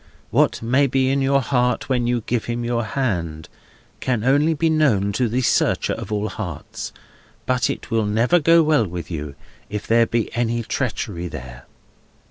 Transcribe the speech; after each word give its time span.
What 0.31 0.63
may 0.63 0.87
be 0.87 1.11
in 1.11 1.21
your 1.21 1.41
heart 1.41 1.87
when 1.87 2.07
you 2.07 2.21
give 2.25 2.45
him 2.45 2.65
your 2.65 2.83
hand, 2.83 3.47
can 3.99 4.23
only 4.23 4.55
be 4.55 4.67
known 4.67 5.11
to 5.11 5.29
the 5.29 5.41
Searcher 5.43 5.93
of 5.93 6.11
all 6.11 6.27
hearts; 6.27 6.91
but 7.45 7.69
it 7.69 7.91
will 7.91 8.07
never 8.07 8.39
go 8.39 8.63
well 8.63 8.87
with 8.87 9.11
you, 9.11 9.35
if 9.69 9.85
there 9.85 10.07
be 10.07 10.33
any 10.33 10.63
treachery 10.63 11.27
there. 11.27 11.65